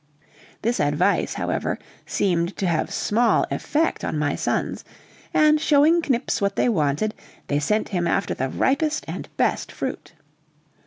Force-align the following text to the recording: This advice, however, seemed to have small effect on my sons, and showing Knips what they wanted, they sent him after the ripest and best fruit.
This 0.63 0.79
advice, 0.79 1.35
however, 1.35 1.77
seemed 2.07 2.57
to 2.57 2.65
have 2.65 2.89
small 2.91 3.45
effect 3.51 4.03
on 4.03 4.17
my 4.17 4.33
sons, 4.35 4.83
and 5.31 5.61
showing 5.61 5.99
Knips 5.99 6.41
what 6.41 6.55
they 6.55 6.69
wanted, 6.69 7.13
they 7.45 7.59
sent 7.59 7.89
him 7.89 8.07
after 8.07 8.33
the 8.33 8.49
ripest 8.49 9.05
and 9.07 9.29
best 9.37 9.71
fruit. 9.71 10.13